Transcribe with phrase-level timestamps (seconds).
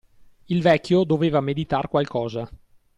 [0.49, 2.49] Il vecchio doveva meditar qualcosa;